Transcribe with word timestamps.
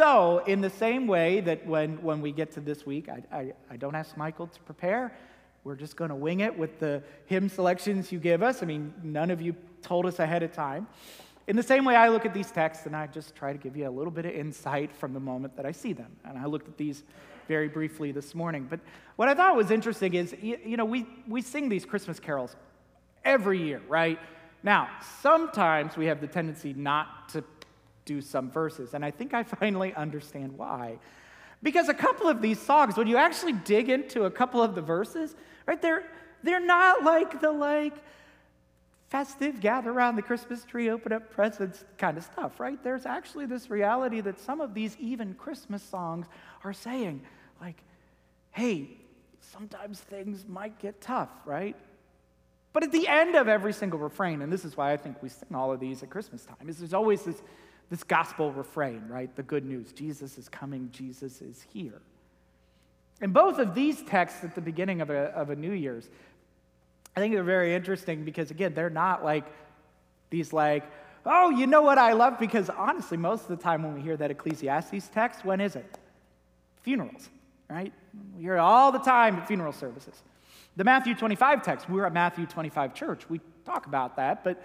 So, 0.00 0.42
in 0.46 0.62
the 0.62 0.70
same 0.70 1.06
way 1.06 1.40
that 1.40 1.66
when, 1.66 2.00
when 2.00 2.22
we 2.22 2.32
get 2.32 2.52
to 2.52 2.60
this 2.60 2.86
week, 2.86 3.10
I, 3.10 3.22
I, 3.30 3.52
I 3.72 3.76
don't 3.76 3.94
ask 3.94 4.16
Michael 4.16 4.46
to 4.46 4.60
prepare. 4.60 5.12
We're 5.62 5.76
just 5.76 5.94
going 5.94 6.08
to 6.08 6.14
wing 6.14 6.40
it 6.40 6.58
with 6.58 6.80
the 6.80 7.02
hymn 7.26 7.50
selections 7.50 8.10
you 8.10 8.18
give 8.18 8.42
us. 8.42 8.62
I 8.62 8.64
mean, 8.64 8.94
none 9.02 9.30
of 9.30 9.42
you 9.42 9.54
told 9.82 10.06
us 10.06 10.18
ahead 10.18 10.42
of 10.42 10.54
time. 10.54 10.86
In 11.48 11.54
the 11.54 11.62
same 11.62 11.84
way, 11.84 11.96
I 11.96 12.08
look 12.08 12.24
at 12.24 12.32
these 12.32 12.50
texts 12.50 12.86
and 12.86 12.96
I 12.96 13.08
just 13.08 13.34
try 13.34 13.52
to 13.52 13.58
give 13.58 13.76
you 13.76 13.86
a 13.86 13.90
little 13.90 14.10
bit 14.10 14.24
of 14.24 14.32
insight 14.32 14.90
from 14.90 15.12
the 15.12 15.20
moment 15.20 15.54
that 15.56 15.66
I 15.66 15.72
see 15.72 15.92
them. 15.92 16.16
And 16.24 16.38
I 16.38 16.46
looked 16.46 16.68
at 16.68 16.78
these 16.78 17.02
very 17.46 17.68
briefly 17.68 18.10
this 18.10 18.34
morning. 18.34 18.66
But 18.70 18.80
what 19.16 19.28
I 19.28 19.34
thought 19.34 19.54
was 19.54 19.70
interesting 19.70 20.14
is, 20.14 20.34
you 20.40 20.78
know, 20.78 20.86
we, 20.86 21.06
we 21.28 21.42
sing 21.42 21.68
these 21.68 21.84
Christmas 21.84 22.18
carols 22.18 22.56
every 23.22 23.62
year, 23.62 23.82
right? 23.86 24.18
Now, 24.62 24.88
sometimes 25.20 25.98
we 25.98 26.06
have 26.06 26.22
the 26.22 26.26
tendency 26.26 26.72
not 26.72 27.28
to 27.34 27.44
do 28.10 28.20
some 28.20 28.50
verses, 28.50 28.94
and 28.94 29.04
I 29.04 29.10
think 29.12 29.34
I 29.34 29.42
finally 29.60 29.94
understand 29.94 30.58
why. 30.58 30.98
Because 31.62 31.88
a 31.88 31.94
couple 31.94 32.28
of 32.28 32.42
these 32.42 32.58
songs, 32.58 32.96
when 32.96 33.06
you 33.06 33.16
actually 33.16 33.52
dig 33.52 33.88
into 33.88 34.24
a 34.24 34.30
couple 34.30 34.62
of 34.62 34.74
the 34.74 34.80
verses, 34.80 35.36
right, 35.66 35.80
they're, 35.80 36.04
they're 36.42 36.64
not 36.64 37.04
like 37.04 37.40
the 37.40 37.52
like 37.52 37.94
festive, 39.08 39.60
gather 39.60 39.90
around 39.90 40.16
the 40.16 40.22
Christmas 40.22 40.64
tree, 40.64 40.88
open 40.88 41.12
up 41.12 41.30
presents 41.30 41.84
kind 41.98 42.16
of 42.16 42.24
stuff, 42.24 42.58
right? 42.58 42.82
There's 42.82 43.06
actually 43.06 43.46
this 43.46 43.68
reality 43.68 44.20
that 44.22 44.40
some 44.40 44.60
of 44.60 44.72
these 44.72 44.96
even 44.98 45.34
Christmas 45.34 45.82
songs 45.82 46.26
are 46.64 46.72
saying, 46.72 47.22
like, 47.60 47.76
hey, 48.52 48.88
sometimes 49.40 50.00
things 50.00 50.44
might 50.48 50.78
get 50.78 51.00
tough, 51.00 51.30
right? 51.44 51.76
But 52.72 52.84
at 52.84 52.92
the 52.92 53.06
end 53.08 53.34
of 53.34 53.48
every 53.48 53.72
single 53.72 53.98
refrain, 53.98 54.42
and 54.42 54.52
this 54.52 54.64
is 54.64 54.76
why 54.76 54.92
I 54.92 54.96
think 54.96 55.22
we 55.22 55.28
sing 55.28 55.54
all 55.54 55.72
of 55.72 55.80
these 55.80 56.02
at 56.02 56.10
Christmas 56.10 56.44
time, 56.44 56.68
is 56.68 56.78
there's 56.78 56.94
always 56.94 57.24
this, 57.24 57.42
this 57.90 58.04
gospel 58.04 58.52
refrain, 58.52 59.02
right? 59.08 59.34
The 59.34 59.42
good 59.42 59.64
news 59.64 59.92
Jesus 59.92 60.38
is 60.38 60.48
coming, 60.48 60.90
Jesus 60.92 61.42
is 61.42 61.66
here. 61.72 62.00
And 63.20 63.34
both 63.34 63.58
of 63.58 63.74
these 63.74 64.02
texts 64.02 64.44
at 64.44 64.54
the 64.54 64.60
beginning 64.60 65.00
of 65.00 65.10
a, 65.10 65.24
of 65.34 65.50
a 65.50 65.56
New 65.56 65.72
Year's, 65.72 66.08
I 67.16 67.20
think 67.20 67.34
they're 67.34 67.42
very 67.42 67.74
interesting 67.74 68.24
because, 68.24 68.50
again, 68.50 68.72
they're 68.72 68.88
not 68.88 69.24
like 69.24 69.44
these, 70.30 70.52
like, 70.52 70.84
oh, 71.26 71.50
you 71.50 71.66
know 71.66 71.82
what 71.82 71.98
I 71.98 72.12
love? 72.12 72.38
Because 72.38 72.70
honestly, 72.70 73.16
most 73.16 73.42
of 73.42 73.48
the 73.48 73.62
time 73.62 73.82
when 73.82 73.94
we 73.94 74.00
hear 74.00 74.16
that 74.16 74.30
Ecclesiastes 74.30 75.08
text, 75.08 75.44
when 75.44 75.60
is 75.60 75.76
it? 75.76 75.98
Funerals, 76.82 77.28
right? 77.68 77.92
We 78.36 78.42
hear 78.42 78.54
it 78.54 78.60
all 78.60 78.92
the 78.92 79.00
time 79.00 79.36
at 79.36 79.48
funeral 79.48 79.72
services. 79.72 80.22
The 80.76 80.84
Matthew 80.84 81.14
25 81.14 81.62
text, 81.62 81.90
we're 81.90 82.06
at 82.06 82.12
Matthew 82.12 82.46
25 82.46 82.94
church. 82.94 83.28
We 83.28 83.40
talk 83.66 83.86
about 83.86 84.16
that, 84.16 84.44
but 84.44 84.62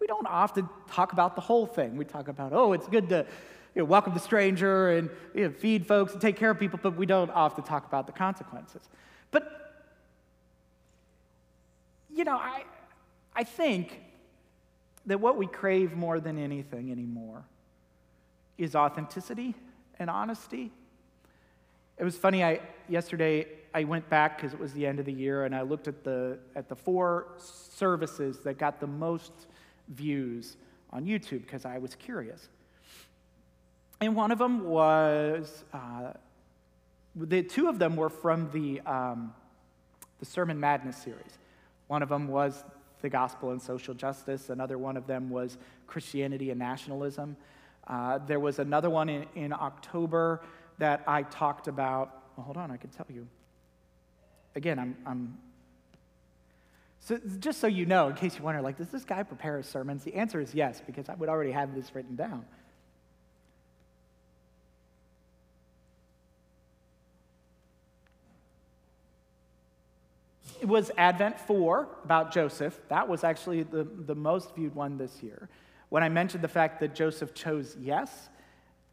we 0.00 0.06
don't 0.06 0.26
often 0.26 0.68
talk 0.90 1.12
about 1.12 1.34
the 1.34 1.40
whole 1.40 1.66
thing. 1.66 1.96
We 1.96 2.04
talk 2.04 2.28
about, 2.28 2.52
oh, 2.52 2.72
it's 2.72 2.86
good 2.88 3.08
to 3.10 3.26
you 3.74 3.82
know, 3.82 3.84
welcome 3.84 4.14
the 4.14 4.20
stranger 4.20 4.90
and 4.90 5.10
you 5.34 5.44
know, 5.44 5.50
feed 5.50 5.86
folks 5.86 6.12
and 6.12 6.20
take 6.20 6.36
care 6.36 6.50
of 6.50 6.58
people, 6.58 6.78
but 6.82 6.96
we 6.96 7.06
don't 7.06 7.30
often 7.30 7.64
talk 7.64 7.86
about 7.86 8.06
the 8.06 8.12
consequences. 8.12 8.82
But, 9.30 9.84
you 12.10 12.24
know, 12.24 12.36
I, 12.36 12.64
I 13.34 13.44
think 13.44 14.00
that 15.06 15.20
what 15.20 15.36
we 15.36 15.46
crave 15.46 15.94
more 15.94 16.20
than 16.20 16.38
anything 16.38 16.90
anymore 16.90 17.44
is 18.56 18.74
authenticity 18.74 19.54
and 19.98 20.10
honesty. 20.10 20.72
It 21.98 22.04
was 22.04 22.16
funny, 22.16 22.44
I, 22.44 22.60
yesterday 22.88 23.46
I 23.74 23.84
went 23.84 24.08
back 24.08 24.36
because 24.36 24.54
it 24.54 24.60
was 24.60 24.72
the 24.72 24.86
end 24.86 24.98
of 24.98 25.04
the 25.04 25.12
year 25.12 25.44
and 25.44 25.54
I 25.54 25.62
looked 25.62 25.88
at 25.88 26.04
the, 26.04 26.38
at 26.54 26.68
the 26.68 26.76
four 26.76 27.28
services 27.38 28.40
that 28.40 28.58
got 28.58 28.80
the 28.80 28.86
most 28.86 29.32
views 29.88 30.56
on 30.90 31.04
YouTube 31.04 31.42
because 31.42 31.64
I 31.64 31.78
was 31.78 31.94
curious. 31.94 32.48
And 34.00 34.14
one 34.14 34.30
of 34.30 34.38
them 34.38 34.64
was, 34.64 35.64
uh, 35.72 36.12
the 37.16 37.42
two 37.42 37.68
of 37.68 37.78
them 37.78 37.96
were 37.96 38.08
from 38.08 38.50
the, 38.52 38.80
um, 38.82 39.34
the 40.20 40.26
Sermon 40.26 40.60
Madness 40.60 40.96
series. 40.96 41.38
One 41.88 42.02
of 42.02 42.08
them 42.08 42.28
was 42.28 42.64
the 43.00 43.08
gospel 43.08 43.50
and 43.50 43.60
social 43.60 43.94
justice, 43.94 44.50
another 44.50 44.76
one 44.78 44.96
of 44.96 45.06
them 45.06 45.30
was 45.30 45.56
Christianity 45.86 46.50
and 46.50 46.58
nationalism. 46.58 47.36
Uh, 47.86 48.18
there 48.18 48.40
was 48.40 48.58
another 48.58 48.90
one 48.90 49.08
in, 49.08 49.26
in 49.34 49.52
October 49.52 50.42
that 50.78 51.02
I 51.06 51.22
talked 51.22 51.68
about. 51.68 52.22
Well, 52.36 52.44
hold 52.44 52.56
on, 52.56 52.70
I 52.70 52.76
can 52.76 52.90
tell 52.90 53.06
you. 53.08 53.26
Again, 54.54 54.78
I'm, 54.78 54.96
I'm 55.06 55.38
so 57.00 57.18
just 57.38 57.60
so 57.60 57.66
you 57.66 57.86
know, 57.86 58.08
in 58.08 58.14
case 58.14 58.36
you 58.36 58.44
wonder, 58.44 58.60
like, 58.60 58.76
does 58.76 58.90
this 58.90 59.04
guy 59.04 59.22
prepare 59.22 59.56
his 59.56 59.66
sermons? 59.66 60.04
The 60.04 60.14
answer 60.14 60.40
is 60.40 60.54
yes, 60.54 60.82
because 60.84 61.08
I 61.08 61.14
would 61.14 61.28
already 61.28 61.52
have 61.52 61.74
this 61.74 61.94
written 61.94 62.16
down. 62.16 62.44
It 70.60 70.66
was 70.66 70.90
Advent 70.96 71.38
4 71.38 71.88
about 72.04 72.32
Joseph. 72.32 72.78
That 72.88 73.08
was 73.08 73.22
actually 73.22 73.62
the, 73.62 73.84
the 73.84 74.14
most 74.14 74.54
viewed 74.56 74.74
one 74.74 74.98
this 74.98 75.22
year. 75.22 75.48
When 75.88 76.02
I 76.02 76.08
mentioned 76.08 76.42
the 76.42 76.48
fact 76.48 76.80
that 76.80 76.94
Joseph 76.94 77.32
chose 77.32 77.76
yes 77.80 78.28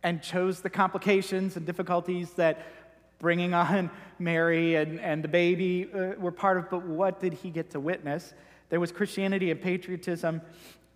and 0.04 0.22
chose 0.22 0.62
the 0.62 0.70
complications 0.70 1.58
and 1.58 1.66
difficulties 1.66 2.32
that 2.34 2.85
bringing 3.26 3.56
on 3.56 3.90
Mary 4.20 4.76
and, 4.76 5.00
and 5.00 5.24
the 5.24 5.28
baby 5.28 5.90
uh, 5.92 6.12
were 6.20 6.32
part 6.32 6.60
of, 6.60 6.70
but 6.70 6.86
what 6.86 7.20
did 7.20 7.34
he 7.34 7.50
get 7.50 7.72
to 7.72 7.80
witness? 7.80 8.36
There 8.70 8.80
was 8.80 8.92
Christianity 8.92 9.50
and 9.50 9.60
patriotism. 9.60 10.44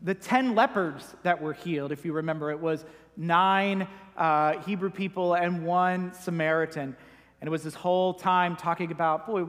The 0.03 0.13
10 0.13 0.53
lepers 0.53 1.16
that 1.23 1.41
were 1.41 1.53
healed, 1.53 1.91
if 1.91 2.06
you 2.06 2.13
remember, 2.13 2.51
it 2.51 2.59
was 2.59 2.85
nine 3.18 3.88
uh, 4.16 4.59
Hebrew 4.59 4.91
people 4.91 5.34
and 5.34 5.66
one 5.66 6.13
Samaritan. 6.13 6.95
And 7.41 7.47
it 7.47 7.50
was 7.50 7.63
this 7.63 7.73
whole 7.73 8.13
time 8.13 8.56
talking 8.56 8.91
about, 8.91 9.25
boy, 9.25 9.45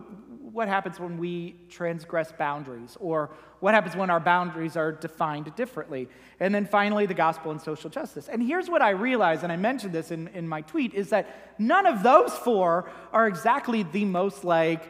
what 0.53 0.69
happens 0.69 0.99
when 0.99 1.19
we 1.19 1.57
transgress 1.69 2.33
boundaries? 2.33 2.97
Or 3.01 3.31
what 3.61 3.75
happens 3.75 3.97
when 3.97 4.11
our 4.11 4.21
boundaries 4.21 4.77
are 4.77 4.93
defined 4.93 5.55
differently? 5.55 6.09
And 6.39 6.55
then 6.55 6.67
finally, 6.67 7.07
the 7.07 7.15
gospel 7.15 7.51
and 7.51 7.61
social 7.61 7.91
justice. 7.91 8.29
And 8.29 8.43
here's 8.43 8.69
what 8.69 8.83
I 8.83 8.91
realized, 8.91 9.43
and 9.43 9.53
I 9.53 9.57
mentioned 9.57 9.93
this 9.93 10.11
in, 10.11 10.29
in 10.29 10.49
my 10.49 10.63
tweet, 10.63 10.95
is 10.95 11.11
that 11.11 11.55
none 11.59 11.87
of 11.87 12.03
those 12.03 12.33
four 12.33 12.91
are 13.13 13.27
exactly 13.27 13.83
the 13.83 14.05
most 14.05 14.45
like, 14.45 14.83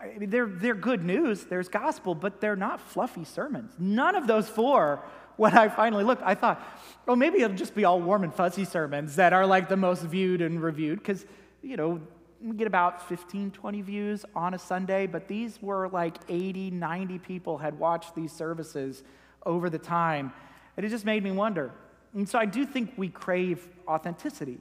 I 0.00 0.18
mean, 0.18 0.30
they're, 0.30 0.46
they're 0.46 0.74
good 0.74 1.04
news, 1.04 1.44
there's 1.44 1.68
gospel, 1.68 2.14
but 2.14 2.40
they're 2.40 2.56
not 2.56 2.80
fluffy 2.80 3.24
sermons. 3.24 3.72
None 3.78 4.14
of 4.14 4.26
those 4.26 4.48
four 4.48 5.04
when 5.36 5.56
I 5.56 5.68
finally 5.68 6.04
looked, 6.04 6.22
I 6.22 6.34
thought, 6.34 6.62
oh, 7.08 7.16
maybe 7.16 7.40
it'll 7.40 7.56
just 7.56 7.74
be 7.74 7.84
all 7.86 7.98
warm 7.98 8.24
and 8.24 8.34
fuzzy 8.34 8.66
sermons 8.66 9.16
that 9.16 9.32
are 9.32 9.46
like 9.46 9.70
the 9.70 9.76
most 9.76 10.02
viewed 10.02 10.42
and 10.42 10.62
reviewed, 10.62 10.98
because 10.98 11.24
you 11.62 11.76
know, 11.76 12.00
we 12.42 12.56
get 12.56 12.66
about 12.66 13.06
15, 13.08 13.50
20 13.50 13.82
views 13.82 14.24
on 14.34 14.54
a 14.54 14.58
Sunday, 14.58 15.06
but 15.06 15.28
these 15.28 15.60
were 15.60 15.88
like 15.88 16.16
80, 16.28 16.70
90 16.70 17.18
people 17.18 17.58
had 17.58 17.78
watched 17.78 18.14
these 18.14 18.32
services 18.32 19.02
over 19.44 19.68
the 19.68 19.78
time. 19.78 20.32
And 20.76 20.86
it 20.86 20.88
just 20.88 21.04
made 21.04 21.22
me 21.22 21.30
wonder. 21.30 21.72
And 22.14 22.28
so 22.28 22.38
I 22.38 22.46
do 22.46 22.64
think 22.64 22.92
we 22.96 23.08
crave 23.08 23.68
authenticity. 23.86 24.58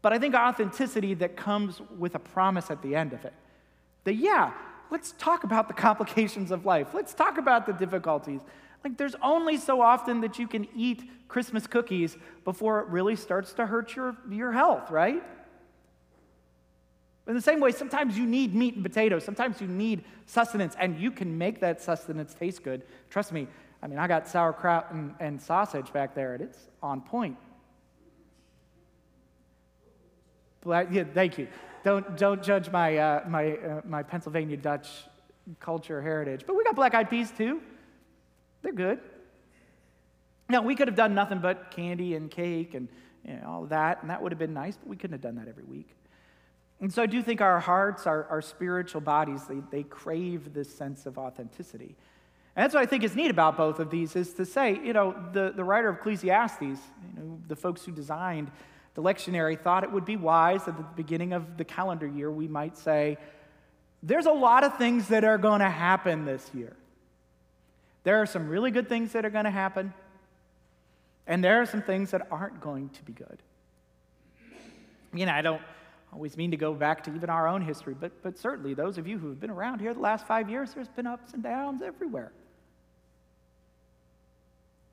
But 0.00 0.12
I 0.12 0.18
think 0.18 0.34
authenticity 0.34 1.14
that 1.14 1.36
comes 1.36 1.80
with 1.98 2.14
a 2.14 2.18
promise 2.18 2.70
at 2.70 2.82
the 2.82 2.94
end 2.94 3.12
of 3.12 3.24
it. 3.24 3.32
That, 4.04 4.14
yeah, 4.14 4.52
let's 4.90 5.12
talk 5.18 5.44
about 5.44 5.66
the 5.66 5.74
complications 5.88 6.50
of 6.50 6.64
life. 6.64 6.88
Let's 6.94 7.14
talk 7.14 7.38
about 7.38 7.66
the 7.66 7.72
difficulties. 7.72 8.42
Like, 8.84 8.98
there's 8.98 9.16
only 9.22 9.56
so 9.56 9.80
often 9.80 10.20
that 10.20 10.38
you 10.38 10.46
can 10.46 10.68
eat 10.76 11.10
Christmas 11.26 11.66
cookies 11.66 12.18
before 12.44 12.80
it 12.80 12.88
really 12.88 13.16
starts 13.16 13.54
to 13.54 13.66
hurt 13.66 13.96
your, 13.96 14.14
your 14.30 14.52
health, 14.52 14.90
right? 14.90 15.22
In 17.26 17.34
the 17.34 17.40
same 17.40 17.60
way, 17.60 17.72
sometimes 17.72 18.18
you 18.18 18.26
need 18.26 18.54
meat 18.54 18.74
and 18.74 18.82
potatoes. 18.82 19.24
Sometimes 19.24 19.60
you 19.60 19.66
need 19.66 20.04
sustenance, 20.26 20.76
and 20.78 20.98
you 20.98 21.10
can 21.10 21.38
make 21.38 21.60
that 21.60 21.80
sustenance 21.80 22.34
taste 22.34 22.62
good. 22.62 22.82
Trust 23.08 23.32
me, 23.32 23.48
I 23.82 23.86
mean, 23.86 23.98
I 23.98 24.06
got 24.06 24.28
sauerkraut 24.28 24.92
and, 24.92 25.14
and 25.20 25.40
sausage 25.40 25.92
back 25.92 26.14
there, 26.14 26.34
and 26.34 26.42
it's 26.42 26.58
on 26.82 27.00
point. 27.00 27.36
Black, 30.62 30.88
yeah, 30.90 31.04
thank 31.04 31.38
you. 31.38 31.48
Don't, 31.82 32.16
don't 32.16 32.42
judge 32.42 32.70
my, 32.70 32.96
uh, 32.96 33.24
my, 33.28 33.52
uh, 33.52 33.80
my 33.84 34.02
Pennsylvania 34.02 34.56
Dutch 34.56 34.88
culture 35.60 36.00
heritage. 36.00 36.44
But 36.46 36.56
we 36.56 36.64
got 36.64 36.74
black 36.74 36.94
eyed 36.94 37.10
peas 37.10 37.30
too. 37.30 37.60
They're 38.62 38.72
good. 38.72 39.00
Now, 40.48 40.62
we 40.62 40.74
could 40.74 40.88
have 40.88 40.96
done 40.96 41.14
nothing 41.14 41.40
but 41.40 41.70
candy 41.70 42.14
and 42.14 42.30
cake 42.30 42.74
and 42.74 42.88
you 43.24 43.34
know, 43.34 43.46
all 43.46 43.64
that, 43.66 44.00
and 44.02 44.10
that 44.10 44.22
would 44.22 44.32
have 44.32 44.38
been 44.38 44.54
nice, 44.54 44.76
but 44.76 44.88
we 44.88 44.96
couldn't 44.96 45.12
have 45.12 45.20
done 45.20 45.36
that 45.36 45.48
every 45.48 45.64
week. 45.64 45.94
And 46.80 46.92
so 46.92 47.02
I 47.02 47.06
do 47.06 47.22
think 47.22 47.40
our 47.40 47.60
hearts, 47.60 48.06
our, 48.06 48.24
our 48.24 48.42
spiritual 48.42 49.00
bodies, 49.00 49.44
they, 49.46 49.60
they 49.70 49.82
crave 49.84 50.52
this 50.52 50.74
sense 50.74 51.06
of 51.06 51.18
authenticity. 51.18 51.96
And 52.56 52.64
that's 52.64 52.74
what 52.74 52.82
I 52.82 52.86
think 52.86 53.04
is 53.04 53.16
neat 53.16 53.30
about 53.30 53.56
both 53.56 53.78
of 53.78 53.90
these 53.90 54.14
is 54.16 54.32
to 54.34 54.44
say, 54.44 54.78
you 54.84 54.92
know, 54.92 55.14
the, 55.32 55.52
the 55.54 55.64
writer 55.64 55.88
of 55.88 55.96
Ecclesiastes, 55.96 56.62
you 56.62 56.78
know, 57.16 57.40
the 57.48 57.56
folks 57.56 57.84
who 57.84 57.92
designed 57.92 58.50
the 58.94 59.02
lectionary 59.02 59.58
thought 59.58 59.82
it 59.82 59.90
would 59.90 60.04
be 60.04 60.16
wise 60.16 60.68
at 60.68 60.76
the 60.76 60.84
beginning 60.94 61.32
of 61.32 61.56
the 61.56 61.64
calendar 61.64 62.06
year, 62.06 62.30
we 62.30 62.46
might 62.46 62.76
say, 62.76 63.18
there's 64.02 64.26
a 64.26 64.32
lot 64.32 64.62
of 64.62 64.76
things 64.76 65.08
that 65.08 65.24
are 65.24 65.38
going 65.38 65.60
to 65.60 65.70
happen 65.70 66.26
this 66.26 66.48
year. 66.54 66.76
There 68.04 68.20
are 68.20 68.26
some 68.26 68.48
really 68.48 68.70
good 68.70 68.88
things 68.88 69.12
that 69.12 69.24
are 69.24 69.30
going 69.30 69.46
to 69.46 69.50
happen, 69.50 69.94
and 71.26 71.42
there 71.42 71.60
are 71.60 71.66
some 71.66 71.82
things 71.82 72.10
that 72.10 72.28
aren't 72.30 72.60
going 72.60 72.90
to 72.90 73.02
be 73.02 73.14
good. 73.14 73.38
You 75.12 75.26
know, 75.26 75.32
I 75.32 75.42
don't 75.42 75.62
always 76.14 76.36
mean 76.36 76.52
to 76.52 76.56
go 76.56 76.72
back 76.72 77.02
to 77.04 77.14
even 77.14 77.28
our 77.28 77.48
own 77.48 77.60
history, 77.60 77.94
but, 77.98 78.22
but 78.22 78.38
certainly 78.38 78.72
those 78.72 78.98
of 78.98 79.06
you 79.06 79.18
who 79.18 79.28
have 79.28 79.40
been 79.40 79.50
around 79.50 79.80
here 79.80 79.92
the 79.92 80.00
last 80.00 80.26
five 80.26 80.48
years, 80.48 80.72
there's 80.72 80.88
been 80.88 81.06
ups 81.06 81.32
and 81.34 81.42
downs 81.42 81.82
everywhere. 81.82 82.30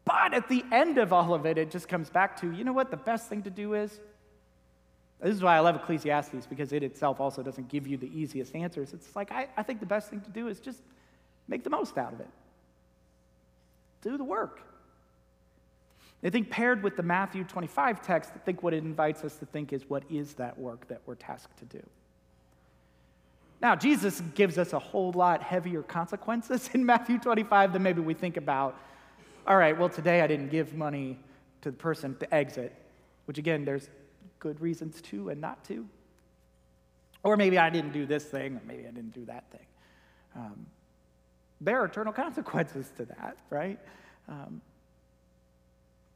But 0.04 0.34
at 0.34 0.50
the 0.50 0.66
end 0.72 0.98
of 0.98 1.14
all 1.14 1.34
of 1.36 1.46
it, 1.46 1.60
it 1.60 1.70
just 1.70 1.88
comes 1.88 2.10
back 2.10 2.42
to 2.42 2.52
you 2.52 2.64
know 2.64 2.74
what 2.74 2.90
the 2.90 2.98
best 2.98 3.30
thing 3.30 3.44
to 3.44 3.52
do 3.52 3.76
is? 3.76 4.00
This 5.22 5.36
is 5.36 5.44
why 5.44 5.56
I 5.56 5.60
love 5.60 5.76
Ecclesiastes, 5.76 6.48
because 6.48 6.74
it 6.74 6.82
itself 6.82 7.20
also 7.20 7.44
doesn't 7.44 7.70
give 7.70 7.86
you 7.86 7.98
the 7.98 8.10
easiest 8.20 8.56
answers. 8.56 8.92
It's 8.92 9.16
like, 9.16 9.32
I, 9.32 9.48
I 9.56 9.62
think 9.62 9.80
the 9.80 9.86
best 9.86 10.10
thing 10.10 10.22
to 10.22 10.32
do 10.32 10.48
is 10.48 10.60
just 10.60 10.82
make 11.48 11.64
the 11.64 11.70
most 11.70 11.96
out 12.00 12.14
of 12.14 12.20
it, 12.20 12.30
do 14.02 14.18
the 14.18 14.24
work. 14.24 14.62
I 16.24 16.30
think 16.30 16.50
paired 16.50 16.84
with 16.84 16.96
the 16.96 17.04
Matthew 17.04 17.44
25 17.44 18.02
text, 18.02 18.32
I 18.36 18.40
think 18.40 18.62
what 18.62 18.74
it 18.74 18.84
invites 18.84 19.24
us 19.24 19.38
to 19.38 19.46
think 19.46 19.74
is 19.74 19.90
what 19.90 20.04
is 20.10 20.36
that 20.36 20.58
work 20.58 20.88
that 20.88 21.02
we're 21.06 21.16
tasked 21.16 21.58
to 21.58 21.66
do? 21.66 21.84
Now, 23.60 23.76
Jesus 23.76 24.22
gives 24.36 24.58
us 24.58 24.74
a 24.74 24.80
whole 24.80 25.12
lot 25.14 25.42
heavier 25.42 25.84
consequences 25.84 26.70
in 26.74 26.86
Matthew 26.86 27.18
25 27.20 27.74
than 27.74 27.84
maybe 27.84 28.02
we 28.02 28.14
think 28.14 28.38
about. 28.38 28.78
All 29.48 29.58
right, 29.58 29.78
well, 29.78 29.90
today 29.90 30.22
I 30.22 30.28
didn't 30.28 30.50
give 30.50 30.76
money 30.76 31.18
to 31.62 31.72
the 31.72 31.78
person 31.78 32.16
to 32.18 32.34
exit, 32.34 32.74
which 33.26 33.38
again, 33.38 33.66
there's 33.66 33.90
good 34.40 34.60
reasons 34.62 35.02
to 35.04 35.30
and 35.30 35.42
not 35.42 35.64
to. 35.66 35.88
Or 37.24 37.38
maybe 37.38 37.58
I 37.58 37.70
didn't 37.70 37.94
do 37.94 38.06
this 38.06 38.26
thing, 38.26 38.56
or 38.56 38.62
maybe 38.68 38.88
I 38.88 38.92
didn't 38.92 39.14
do 39.14 39.26
that 39.26 39.50
thing. 39.52 39.66
Um, 40.36 40.66
there 41.60 41.82
are 41.82 41.86
eternal 41.86 42.14
consequences 42.26 42.92
to 42.98 43.06
that, 43.06 43.38
right? 43.50 43.80
Um, 44.28 44.62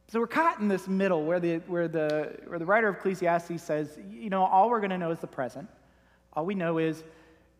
so 0.07 0.19
we're 0.19 0.27
caught 0.27 0.59
in 0.59 0.67
this 0.67 0.87
middle 0.87 1.23
where 1.23 1.39
the, 1.39 1.57
where 1.67 1.87
the, 1.87 2.37
where 2.47 2.59
the 2.59 2.65
writer 2.65 2.87
of 2.87 2.97
Ecclesiastes 2.97 3.61
says, 3.61 3.97
you 4.09 4.29
know, 4.29 4.43
all 4.43 4.69
we're 4.69 4.79
going 4.79 4.91
to 4.91 4.97
know 4.97 5.11
is 5.11 5.19
the 5.19 5.27
present. 5.27 5.67
All 6.33 6.45
we 6.45 6.53
know 6.53 6.77
is 6.77 7.03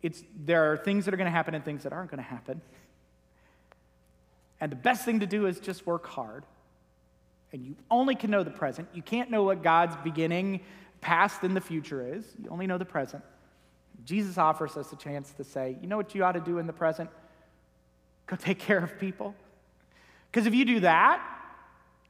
it's, 0.04 0.24
there 0.46 0.72
are 0.72 0.78
things 0.78 1.06
that 1.06 1.14
are 1.14 1.18
going 1.18 1.26
to 1.26 1.32
happen 1.32 1.56
and 1.56 1.66
things 1.66 1.84
that 1.84 1.94
aren't 1.94 2.12
going 2.12 2.22
to 2.22 2.30
happen. 2.30 2.62
And 4.62 4.72
the 4.72 4.76
best 4.76 5.06
thing 5.06 5.22
to 5.22 5.26
do 5.26 5.48
is 5.48 5.60
just 5.60 5.88
work 5.88 6.06
hard. 6.06 6.44
And 7.52 7.66
you 7.66 7.76
only 7.90 8.16
can 8.16 8.30
know 8.30 8.44
the 8.44 8.52
present. 8.52 8.90
You 8.94 9.02
can't 9.02 9.32
know 9.32 9.44
what 9.44 9.64
God's 9.64 9.96
beginning, 10.04 10.62
past, 11.02 11.44
and 11.44 11.56
the 11.56 11.62
future 11.62 12.16
is. 12.16 12.26
You 12.42 12.50
only 12.50 12.68
know 12.68 12.78
the 12.78 12.86
present. 12.86 13.24
Jesus 14.06 14.38
offers 14.38 14.78
us 14.78 14.92
a 14.92 14.96
chance 14.96 15.32
to 15.34 15.44
say, 15.44 15.78
you 15.82 15.88
know 15.88 15.98
what 15.98 16.14
you 16.14 16.24
ought 16.24 16.34
to 16.34 16.40
do 16.40 16.60
in 16.60 16.68
the 16.68 16.74
present? 16.74 17.10
Go 18.28 18.36
take 18.36 18.60
care 18.60 18.80
of 18.80 19.00
people. 19.00 19.34
Because 20.32 20.48
if 20.48 20.54
you 20.54 20.66
do 20.66 20.82
that, 20.82 21.22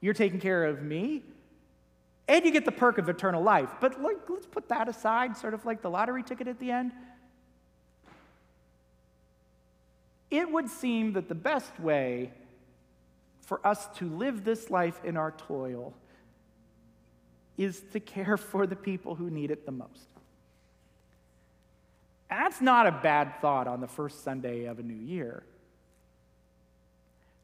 you're 0.05 0.13
taking 0.13 0.39
care 0.39 0.65
of 0.65 0.83
me, 0.83 1.23
and 2.27 2.45
you 2.45 2.51
get 2.51 2.63
the 2.63 2.71
perk 2.71 2.99
of 2.99 3.09
eternal 3.09 3.41
life. 3.41 3.71
But 3.81 3.99
like, 4.03 4.17
let's 4.29 4.45
put 4.45 4.69
that 4.69 4.87
aside, 4.87 5.35
sort 5.35 5.55
of 5.55 5.65
like 5.65 5.81
the 5.81 5.89
lottery 5.89 6.21
ticket 6.21 6.47
at 6.47 6.59
the 6.59 6.69
end. 6.69 6.91
It 10.29 10.51
would 10.51 10.69
seem 10.69 11.13
that 11.13 11.27
the 11.27 11.33
best 11.33 11.79
way 11.79 12.31
for 13.41 13.65
us 13.65 13.87
to 13.95 14.07
live 14.07 14.43
this 14.43 14.69
life 14.69 15.03
in 15.03 15.17
our 15.17 15.31
toil 15.31 15.95
is 17.57 17.81
to 17.93 17.99
care 17.99 18.37
for 18.37 18.67
the 18.67 18.75
people 18.75 19.15
who 19.15 19.31
need 19.31 19.49
it 19.49 19.65
the 19.65 19.71
most. 19.71 20.07
That's 22.29 22.61
not 22.61 22.85
a 22.85 22.91
bad 22.91 23.41
thought 23.41 23.67
on 23.67 23.81
the 23.81 23.87
first 23.87 24.23
Sunday 24.23 24.65
of 24.65 24.77
a 24.77 24.83
new 24.83 24.93
year. 24.93 25.41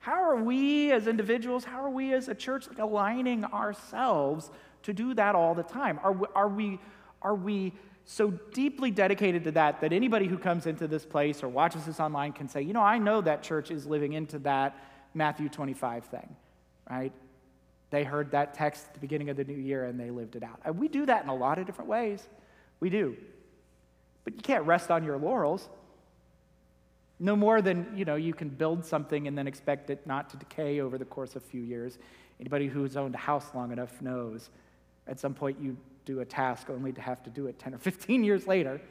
How 0.01 0.23
are 0.23 0.35
we 0.35 0.91
as 0.91 1.05
individuals, 1.05 1.63
how 1.63 1.83
are 1.83 1.89
we 1.89 2.13
as 2.13 2.27
a 2.27 2.33
church 2.33 2.67
like 2.67 2.79
aligning 2.79 3.45
ourselves 3.45 4.49
to 4.81 4.93
do 4.93 5.13
that 5.13 5.35
all 5.35 5.53
the 5.53 5.63
time? 5.63 5.99
Are 6.03 6.11
we, 6.11 6.27
are 6.33 6.47
we, 6.49 6.79
are 7.21 7.35
we 7.35 7.73
so 8.05 8.31
deeply 8.31 8.89
dedicated 8.89 9.43
to 9.43 9.51
that 9.51 9.79
that 9.81 9.93
anybody 9.93 10.25
who 10.25 10.39
comes 10.39 10.65
into 10.65 10.87
this 10.87 11.05
place 11.05 11.43
or 11.43 11.49
watches 11.49 11.85
this 11.85 11.99
online 11.99 12.33
can 12.33 12.47
say, 12.47 12.63
you 12.63 12.73
know, 12.73 12.81
I 12.81 12.97
know 12.97 13.21
that 13.21 13.43
church 13.43 13.69
is 13.69 13.85
living 13.85 14.13
into 14.13 14.39
that 14.39 14.75
Matthew 15.13 15.49
25 15.49 16.05
thing, 16.05 16.35
right? 16.89 17.13
They 17.91 18.03
heard 18.03 18.31
that 18.31 18.55
text 18.55 18.87
at 18.87 18.93
the 18.95 18.99
beginning 18.99 19.29
of 19.29 19.37
the 19.37 19.43
new 19.43 19.53
year 19.53 19.85
and 19.85 19.99
they 19.99 20.09
lived 20.09 20.35
it 20.35 20.41
out. 20.41 20.59
And 20.65 20.79
we 20.79 20.87
do 20.87 21.05
that 21.05 21.23
in 21.23 21.29
a 21.29 21.35
lot 21.35 21.59
of 21.59 21.67
different 21.67 21.91
ways. 21.91 22.27
We 22.79 22.89
do. 22.89 23.15
But 24.23 24.33
you 24.33 24.41
can't 24.41 24.65
rest 24.65 24.89
on 24.89 25.03
your 25.03 25.19
laurels. 25.19 25.69
No 27.21 27.35
more 27.35 27.61
than, 27.61 27.85
you 27.95 28.03
know, 28.03 28.15
you 28.15 28.33
can 28.33 28.49
build 28.49 28.83
something 28.83 29.27
and 29.27 29.37
then 29.37 29.45
expect 29.45 29.91
it 29.91 30.07
not 30.07 30.27
to 30.31 30.37
decay 30.37 30.81
over 30.81 30.97
the 30.97 31.05
course 31.05 31.35
of 31.35 31.43
a 31.43 31.45
few 31.45 31.61
years. 31.61 31.99
Anybody 32.39 32.65
who's 32.65 32.97
owned 32.97 33.13
a 33.13 33.19
house 33.19 33.53
long 33.53 33.71
enough 33.71 34.01
knows 34.01 34.49
at 35.05 35.19
some 35.19 35.35
point 35.35 35.59
you 35.61 35.77
do 36.03 36.21
a 36.21 36.25
task 36.25 36.71
only 36.71 36.91
to 36.91 36.99
have 36.99 37.21
to 37.21 37.29
do 37.29 37.45
it 37.45 37.59
10 37.59 37.75
or 37.75 37.77
15 37.79 38.23
years 38.23 38.47
later. 38.47 38.81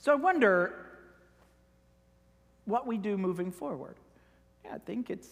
So 0.00 0.12
I 0.12 0.16
wonder 0.16 0.74
what 2.66 2.86
we 2.86 2.98
do 2.98 3.16
moving 3.16 3.50
forward. 3.50 3.96
Yeah, 4.66 4.74
I 4.74 4.78
think 4.80 5.08
it's 5.08 5.30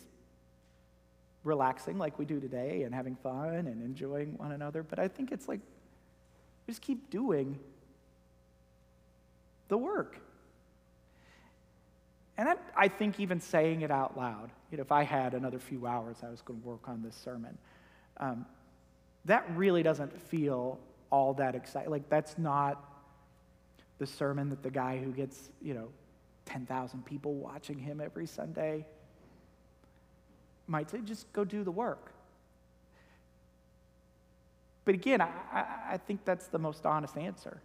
relaxing 1.44 1.98
like 1.98 2.18
we 2.18 2.24
do 2.24 2.40
today 2.40 2.84
and 2.84 2.94
having 2.94 3.16
fun 3.16 3.54
and 3.54 3.82
enjoying 3.84 4.38
one 4.38 4.52
another, 4.52 4.82
but 4.82 4.98
I 4.98 5.08
think 5.08 5.30
it's 5.30 5.46
like 5.46 5.60
just 6.66 6.80
keep 6.80 7.10
doing 7.10 7.58
the 9.68 9.78
work. 9.78 10.20
And 12.38 12.48
I, 12.48 12.54
I 12.76 12.88
think 12.88 13.18
even 13.18 13.40
saying 13.40 13.80
it 13.80 13.90
out 13.90 14.16
loud, 14.16 14.50
you 14.70 14.76
know, 14.76 14.82
if 14.82 14.92
I 14.92 15.04
had 15.04 15.34
another 15.34 15.58
few 15.58 15.86
hours, 15.86 16.18
I 16.22 16.28
was 16.28 16.42
going 16.42 16.60
to 16.60 16.66
work 16.66 16.88
on 16.88 17.02
this 17.02 17.16
sermon. 17.16 17.56
Um, 18.18 18.46
that 19.24 19.44
really 19.56 19.82
doesn't 19.82 20.20
feel 20.28 20.78
all 21.10 21.34
that 21.34 21.54
exciting. 21.54 21.90
Like, 21.90 22.08
that's 22.08 22.36
not 22.36 22.82
the 23.98 24.06
sermon 24.06 24.50
that 24.50 24.62
the 24.62 24.70
guy 24.70 24.98
who 24.98 25.12
gets, 25.12 25.50
you 25.62 25.74
know, 25.74 25.88
10,000 26.44 27.04
people 27.04 27.34
watching 27.34 27.78
him 27.78 28.00
every 28.00 28.26
Sunday 28.26 28.86
might 30.66 30.90
say, 30.90 30.98
just 31.04 31.32
go 31.32 31.44
do 31.44 31.64
the 31.64 31.70
work. 31.70 32.12
But 34.84 34.94
again, 34.94 35.20
I, 35.20 35.30
I, 35.90 35.96
think 35.96 36.24
that's 36.24 36.46
the 36.46 36.58
most 36.58 36.86
honest 36.86 37.16
answer. 37.16 37.60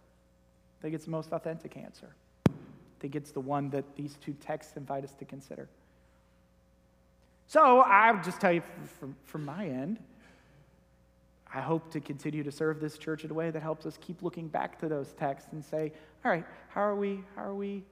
Think 0.82 0.96
it's 0.96 1.04
the 1.04 1.12
most 1.12 1.30
authentic 1.32 1.76
answer. 1.76 2.08
I 2.48 2.52
think 2.98 3.14
it's 3.14 3.30
the 3.30 3.40
one 3.40 3.70
that 3.70 3.84
these 3.94 4.18
two 4.20 4.32
texts 4.34 4.76
invite 4.76 5.04
us 5.04 5.14
to 5.14 5.24
consider. 5.24 5.68
So 7.46 7.80
I 7.80 8.10
would 8.10 8.24
just 8.24 8.40
tell 8.40 8.52
you 8.52 8.62
from, 8.98 9.14
from 9.24 9.44
my 9.44 9.66
end, 9.66 10.00
I 11.54 11.60
hope 11.60 11.92
to 11.92 12.00
continue 12.00 12.42
to 12.42 12.50
serve 12.50 12.80
this 12.80 12.98
church 12.98 13.24
in 13.24 13.30
a 13.30 13.34
way 13.34 13.50
that 13.50 13.62
helps 13.62 13.86
us 13.86 13.96
keep 14.00 14.22
looking 14.22 14.48
back 14.48 14.80
to 14.80 14.88
those 14.88 15.12
texts 15.12 15.50
and 15.52 15.64
say, 15.64 15.92
all 16.24 16.32
right, 16.32 16.44
how 16.70 16.80
are 16.80 16.96
we, 16.96 17.22
how 17.36 17.44
are 17.44 17.54
we 17.54 17.84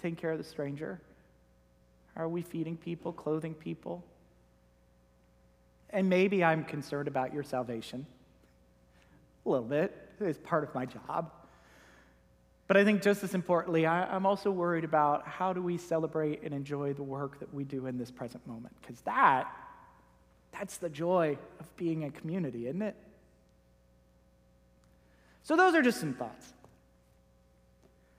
taking 0.00 0.14
care 0.14 0.30
of 0.30 0.38
the 0.38 0.44
stranger? 0.44 1.00
How 2.14 2.24
are 2.24 2.28
we 2.28 2.42
feeding 2.42 2.76
people, 2.76 3.12
clothing 3.12 3.54
people? 3.54 4.04
And 5.90 6.08
maybe 6.08 6.44
I'm 6.44 6.64
concerned 6.64 7.08
about 7.08 7.34
your 7.34 7.42
salvation. 7.42 8.06
A 9.44 9.48
little 9.48 9.66
bit. 9.66 9.96
It's 10.20 10.38
part 10.38 10.62
of 10.62 10.74
my 10.74 10.86
job. 10.86 11.32
But 12.66 12.76
I 12.76 12.84
think 12.84 13.02
just 13.02 13.22
as 13.22 13.34
importantly, 13.34 13.86
I, 13.86 14.14
am 14.14 14.26
also 14.26 14.50
worried 14.50 14.84
about 14.84 15.26
how 15.26 15.52
do 15.52 15.62
we 15.62 15.78
celebrate 15.78 16.42
and 16.42 16.52
enjoy 16.52 16.94
the 16.94 17.02
work 17.02 17.38
that 17.38 17.52
we 17.54 17.64
do 17.64 17.86
in 17.86 17.96
this 17.96 18.10
present 18.10 18.44
moment? 18.46 18.74
Because 18.80 19.00
that, 19.02 19.48
that's 20.52 20.78
the 20.78 20.88
joy 20.88 21.38
of 21.60 21.76
being 21.76 22.04
a 22.04 22.10
community, 22.10 22.66
isn't 22.66 22.82
it? 22.82 22.96
So 25.44 25.56
those 25.56 25.76
are 25.76 25.82
just 25.82 26.00
some 26.00 26.14
thoughts. 26.14 26.52